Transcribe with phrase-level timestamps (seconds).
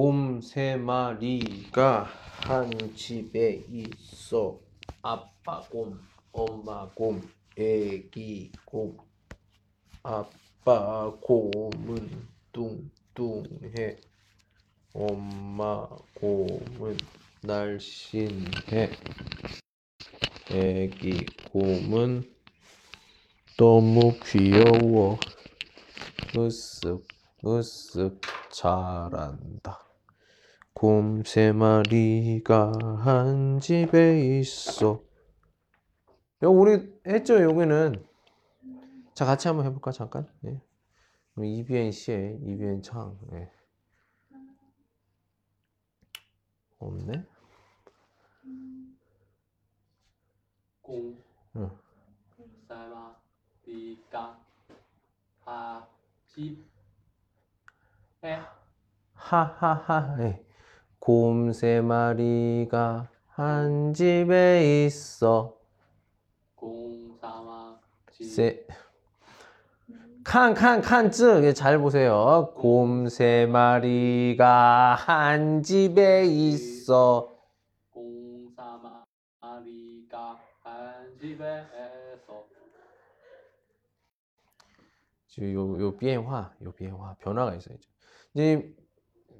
[0.00, 2.04] 곰 세 마리가
[2.44, 4.58] 한 집에 있어.
[5.02, 6.00] 아빠 곰,
[6.32, 7.20] 엄마 곰,
[7.58, 8.96] 애기 곰.
[10.02, 13.98] 아빠 곰은 뚱뚱해.
[14.94, 16.96] 엄마 곰은
[17.42, 18.90] 날씬해.
[20.50, 22.24] 애기 곰은
[23.58, 25.18] 너무 귀여워.
[26.32, 27.02] 으쓱
[27.44, 28.18] 으쓱
[28.50, 29.89] 잘한다.
[30.74, 35.02] 곰 세 마리가 한 집에 있어.
[36.42, 38.06] 요 우리 했죠 여기는.
[39.14, 40.26] 자 같이 한번 해볼까 잠깐.
[40.46, 40.62] 예.
[41.42, 43.18] 이비엔 시에 이비엔 창.
[43.32, 43.50] 예.
[46.78, 47.26] 없네.
[50.80, 51.22] 공,
[51.56, 51.70] 응.
[52.66, 53.14] 사마,
[53.66, 54.40] 리가,
[55.44, 55.86] 하,
[56.26, 56.64] 집,
[58.24, 58.40] 해,
[59.14, 60.16] 하하하.
[60.20, 60.49] 예.
[61.00, 65.56] 곰 세 마리가 한 집에 있어.
[66.54, 67.80] 공사막
[68.12, 68.66] 세
[70.24, 72.52] 칸칸칸쯤 예, 잘 보세요.
[72.56, 77.34] 곰 세 마리가 한 집에 있어.
[77.90, 79.04] 공사막
[79.40, 82.46] 마리가 한 집에서
[85.28, 87.76] 지금 요, 요 변화, 요 변화, 변화가 있어요.
[88.34, 88.74] 이제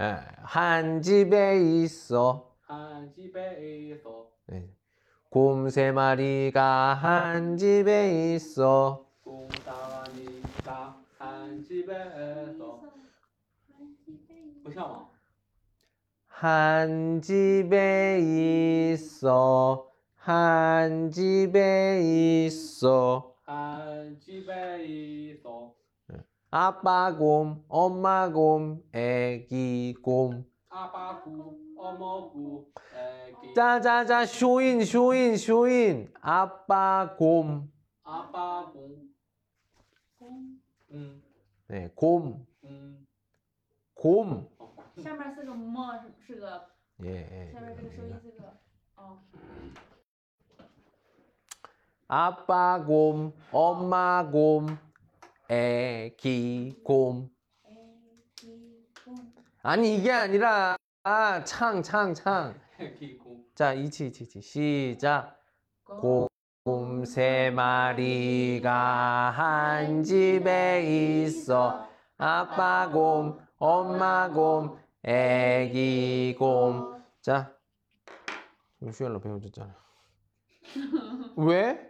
[0.00, 0.16] 예.
[0.42, 2.50] 한 집에 있어.
[2.66, 4.68] 汉基北所， 예.
[5.30, 9.06] 곰 세 마리가 한 집에 있어.
[9.22, 11.94] 公三马里嘎，汉基北
[12.56, 12.80] 所，
[14.62, 15.08] 不像吗？
[16.26, 18.18] 한 집에
[18.94, 19.90] 있어.
[20.16, 22.00] 한 집에
[22.46, 23.34] 있어.
[23.44, 25.74] 汉基北所，
[26.50, 30.44] 아빠 곰, 엄마 곰, 애기 곰.
[30.68, 36.12] 阿巴古，阿毛古，哎，给 자자자 쇼인 쇼인 쇼인.
[36.20, 37.68] 아빠 곰.
[38.02, 39.06] 阿巴古，
[40.90, 41.22] 嗯
[41.68, 42.44] 네, 곰.
[42.62, 43.06] 嗯，
[43.94, 44.46] 곰.
[44.58, 46.66] 哦，下面是个么，是是个
[47.02, 47.52] 예, 예.
[47.52, 48.52] 下面这个收音是个
[48.96, 49.18] 哦，
[52.06, 54.78] 아빠 곰, 엄마 곰,
[55.49, 57.29] 애기곰.
[59.63, 62.55] 아니 이게 아니라 아, 창, 창, 창.
[63.55, 64.41] 자, 이치, 이치, 이치.
[64.41, 65.37] 시작.
[65.83, 66.29] 곰
[67.05, 71.87] 세 마리가 한 집에 있어.
[72.17, 77.01] 아빠 곰, 엄마 곰, 애기 곰.
[77.21, 77.55] 자,
[78.81, 79.75] 우슈엘로 배워줬잖아.
[81.37, 81.88] 왜?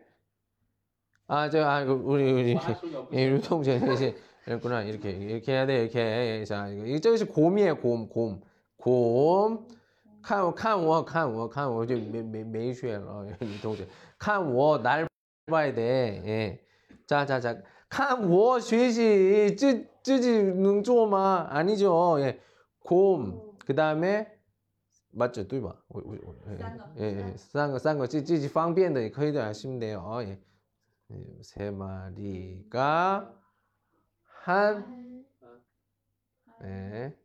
[1.28, 4.15] 아, 저, 아, 이거 우리, 우리, 我还手脚不 예, 行， 유통제 이제
[4.45, 4.83] 그랬구나.
[4.83, 6.45] 이렇게, 이렇게 해야 돼, 이렇게.
[6.45, 8.41] 자, 이거, 이쪽이 곰이에요, 곰, 곰.
[8.77, 9.67] 곰.
[10.22, 13.87] 看我看我看我看我就没没没学了，女同学，
[14.19, 15.06] 看我날
[15.47, 16.22] 봐야 돼.
[16.25, 16.61] 예.
[17.06, 17.55] 자, 자, 자.
[17.91, 21.47] 看我学习, 쯔, 쯔지 능做吗?
[21.50, 22.17] 아니죠.
[22.21, 22.41] 예.
[22.81, 23.53] 곰.
[23.67, 24.27] 그다음에
[25.12, 25.47] 맞죠?
[25.47, 25.77] 또 봐.
[25.91, 26.56] 오, 오, 오, 예.
[26.56, 27.34] 三个 예, 예.
[27.36, 30.03] 싼 거, 싼 거, 찌, 찌지 方便的也可以的하시면 돼요.
[30.22, 30.39] 예.
[31.11, 33.34] 예, 세 마리가
[34.23, 35.26] 한
[36.64, 37.16] 예.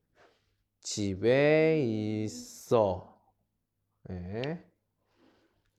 [0.80, 1.82] 집에
[2.24, 3.20] 있어.
[4.10, 4.64] 예.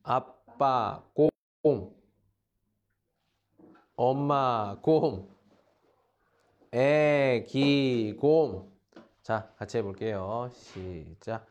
[0.04, 1.30] 아빠 곰,
[3.96, 5.28] 엄마 곰,
[6.72, 8.72] 애기 곰.
[9.24, 10.50] 자, 같이 해볼게요.
[10.54, 11.48] 시작.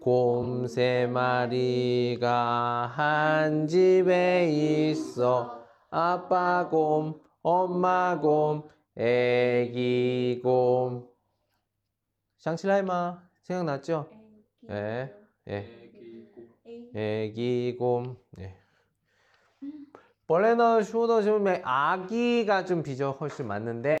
[0.00, 5.57] 곰 세 마리가 한 집에 있어.
[5.90, 11.08] 아빠 곰, 엄마 곰, 애기 곰.
[12.38, 14.08] 샹실라이마 생각났죠?
[14.70, 15.14] 예,
[15.48, 15.88] 예.
[16.94, 18.16] 애기 곰.
[18.38, 18.54] 예.
[20.30, 23.96] 원래는 슈더 좀 아기가 좀 비죠 훨씬 맞는데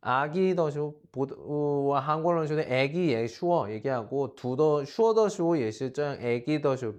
[0.00, 6.94] 아기 더쇼 보드 한국어로 쇼는 애기 예 슈어 얘기하고 두더 슈어 더쇼 예시장 애기 더쇼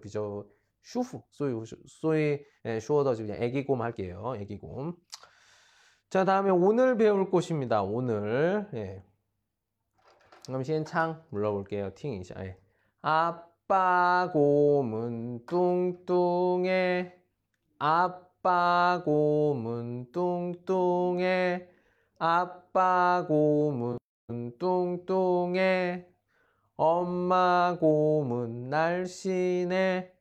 [0.00, 0.44] 비죠
[0.86, 1.52] 슈후 소위,
[1.88, 2.38] 소이
[2.80, 4.34] 슈어더 지금 애기곰 할게요.
[4.38, 4.94] 애기곰.
[6.10, 7.82] 자 다음에 오늘 배울 곳입니다.
[7.82, 9.02] 오늘 예.
[10.46, 11.90] 그럼 시엔창 불러볼게요.
[11.94, 12.56] 팅이시 예.
[13.02, 17.18] 아빠 곰은 뚱뚱해
[17.80, 21.68] 아빠 곰은 뚱뚱해
[22.20, 23.98] 아빠 곰은
[24.56, 26.06] 뚱뚱해
[26.76, 30.15] 엄마 곰은 날씬해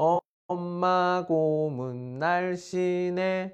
[0.00, 3.52] 어, 엄마 곰은 날씬해.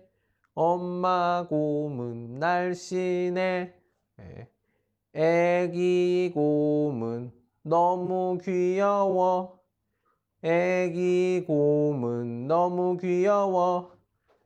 [0.55, 3.73] 엄마 곰은 날씬해.
[4.20, 4.49] 예.
[5.14, 7.32] 애기 곰은
[7.62, 9.58] 너무 귀여워.
[10.43, 13.93] 애기 곰은 너무 귀여워.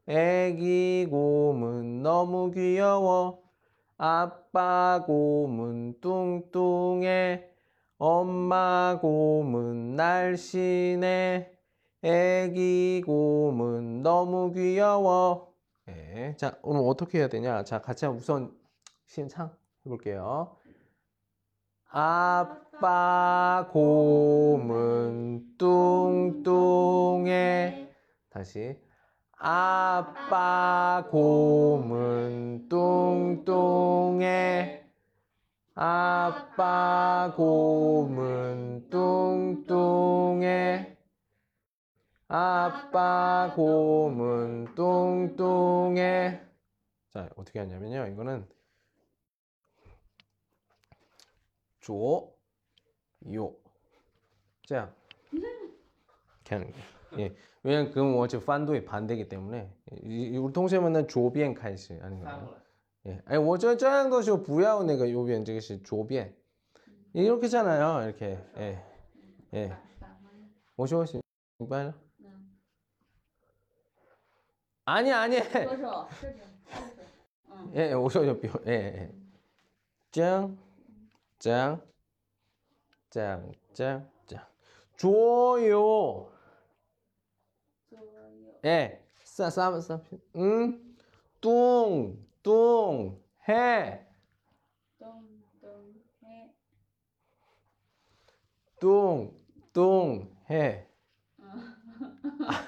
[0.06, 3.42] 애기 곰은 너무 귀여워.
[3.96, 7.42] 아빠 곰은 뚱뚱해.
[7.98, 11.57] 엄마 곰은 날씬해.
[12.02, 15.52] 애기 곰은 너무 귀여워.
[15.86, 16.36] 네.
[16.36, 17.64] 자, 오늘 어떻게 해야 되냐?
[17.64, 18.56] 자, 같이 우선
[19.06, 19.50] 신창
[19.84, 20.56] 해볼게요.
[21.90, 27.88] 아빠 곰은 뚱뚱해.
[28.30, 28.78] 다시.
[29.38, 34.84] 아빠 곰은 뚱뚱해.
[35.74, 40.97] 아빠 곰은 뚱뚱해.
[42.27, 46.41] 아빠 곰은 뚱뚱해.
[47.11, 48.07] 자, 어떻게 하냐면요.
[48.07, 48.47] 이거는
[51.79, 52.33] 조,
[53.33, 53.55] 요.
[54.65, 54.93] 자,
[55.31, 56.85] 이렇게 하는 거예요.
[57.19, 57.35] 예.
[57.61, 59.71] 왜냐면 그건 어차피 판도의 반대기 때문에
[60.03, 62.45] 이- 이- 우리 통신문은 조변开始 하는 翻 거예요.
[62.45, 62.63] 过来。
[63.05, 66.33] 哎，哎，我这这样的时候不要那个右边，这个是左边，
[67.13, 68.03] 이렇게잖아요.
[68.07, 68.79] 이렇게, 예,
[69.53, 69.67] 예.
[69.67, 70.49] 反反吗？
[70.77, 71.21] 我说是
[71.57, 71.93] 明白了？
[74.90, 75.36] 아니 아니.
[75.36, 75.42] 예,
[77.90, 78.40] 예 오셔요.
[78.66, 79.12] 예, 예.
[80.10, 80.56] 짱.
[81.38, 81.82] 짱.
[83.10, 83.52] 짱.
[83.74, 84.10] 짱.
[84.26, 84.46] 짱.
[84.96, 86.32] 줘요.
[87.90, 88.00] 줘요.
[88.64, 89.04] 예.
[89.24, 90.00] 싸싸 싸.
[90.36, 90.80] 응.
[91.42, 92.16] 뚱.
[92.42, 93.22] 뚱.
[93.46, 94.06] 해.
[94.98, 95.44] 뚱.
[95.60, 96.02] 뚱.
[96.24, 96.50] 해.
[98.80, 99.36] 뚱.
[99.74, 100.34] 뚱.
[100.48, 100.86] 해.
[101.40, 101.44] 어.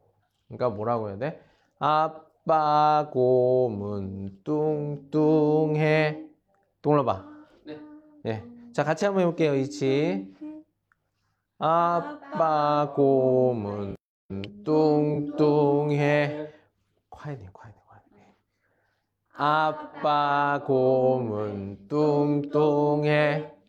[0.51, 1.41] 그러니까 뭐라고 해야 돼?
[1.79, 6.25] 아빠 고문 뚱뚱해.
[6.81, 7.25] 동올라봐.
[7.65, 7.79] 네.
[8.25, 8.43] 예.
[8.73, 9.55] 자, 같이 한번 해볼게요.
[9.55, 10.27] 이치.
[11.57, 13.95] 아빠 고문
[14.65, 16.51] 뚱뚱해.
[17.09, 18.35] 콰이네, 콰이네, 콰이네.
[19.35, 23.60] 아빠 고문 뚱뚱해.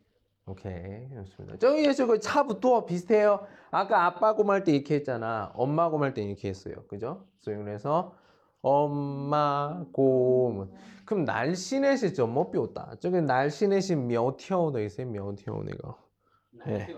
[0.46, 1.58] 오케이, 좋습니다.
[1.58, 3.46] 저기 저거 차부터 비슷해요.
[3.70, 5.52] 아까 아빠 곰 할 때 이렇게 했잖아.
[5.56, 6.76] 엄마 곰 할 때 이렇게 했어요.
[6.88, 7.28] 그죠?
[7.44, 8.14] 그래서
[8.62, 10.72] 엄마 곰은
[11.06, 12.96] 그럼 날씬해시 좀못 배웠다.
[13.00, 15.08] 저기 날씬해시 몇条도 있어요.
[15.08, 15.96] 몇条 那个
[16.52, 16.98] 哪个挺？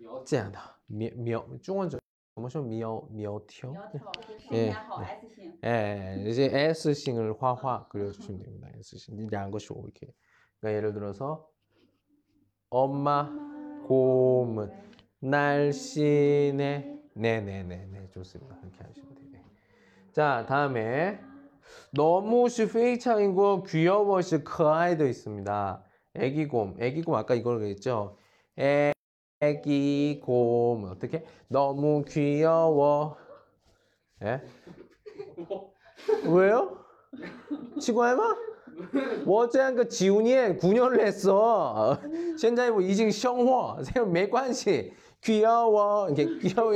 [0.00, 1.98] 苗这样的苗苗中文怎
[2.36, 3.70] 么说苗苗条？
[3.70, 5.58] 苗条就 예 身材好 S 型。
[5.64, 8.68] 예, 이제 S싱을 화화 그려주시면 됩니다.
[8.78, 9.18] S싱.
[9.18, 10.12] 이 양것이 이렇게.
[10.60, 11.46] 그러니까 예를 들어서
[12.69, 13.29] 엄마
[13.87, 14.71] 곰은
[15.19, 16.95] 날씬해.
[17.13, 18.55] 네네네네 좋습니다.
[18.59, 19.43] 그렇게 하시면 돼요.
[20.11, 21.19] 자 다음에
[21.91, 25.83] 너무 슈페이차인고 귀여워시 크아이도 그 있습니다.
[26.15, 26.75] 애기곰.
[26.79, 28.17] 애기곰 아까 이걸 그랬죠?
[29.39, 30.85] 애기곰.
[30.85, 31.25] 어떻게?
[31.47, 33.17] 너무 귀여워.
[34.23, 34.41] 예?
[36.25, 36.83] 왜요?
[37.79, 38.35] 치고 해봐?
[39.24, 41.96] 我这样个九年、9년을 했어.
[42.36, 44.92] 现在我已经生活，这个没关系。
[45.22, 46.10] 귀여워.
[46.10, 46.72] 이렇게 귀여워.